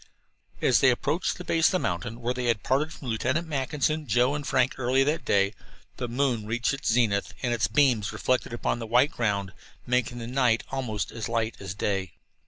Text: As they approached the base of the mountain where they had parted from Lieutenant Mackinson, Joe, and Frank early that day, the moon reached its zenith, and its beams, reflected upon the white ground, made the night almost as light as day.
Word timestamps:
As 0.63 0.79
they 0.79 0.89
approached 0.89 1.37
the 1.37 1.43
base 1.43 1.67
of 1.67 1.73
the 1.73 1.77
mountain 1.77 2.21
where 2.21 2.33
they 2.33 2.45
had 2.45 2.63
parted 2.63 2.91
from 2.91 3.07
Lieutenant 3.09 3.47
Mackinson, 3.47 4.07
Joe, 4.07 4.33
and 4.33 4.47
Frank 4.47 4.79
early 4.79 5.03
that 5.03 5.23
day, 5.25 5.53
the 5.97 6.07
moon 6.07 6.47
reached 6.47 6.73
its 6.73 6.91
zenith, 6.91 7.35
and 7.43 7.53
its 7.53 7.67
beams, 7.67 8.11
reflected 8.11 8.51
upon 8.51 8.79
the 8.79 8.87
white 8.87 9.11
ground, 9.11 9.53
made 9.85 10.07
the 10.07 10.25
night 10.25 10.63
almost 10.71 11.11
as 11.11 11.29
light 11.29 11.55
as 11.59 11.75
day. 11.75 12.13